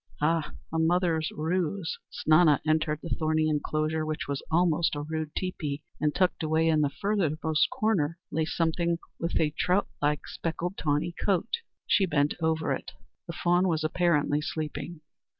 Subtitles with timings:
[0.19, 1.99] Ah, a mother's ruse!
[2.11, 6.81] Snana entered the thorny enclosure, which was almost a rude teepee, and, tucked away in
[6.81, 11.49] the further most corner, lay something with a trout like, speckled, tawny coat.
[11.85, 12.93] She bent over it.
[13.27, 15.01] The fawn was apparently sleeping.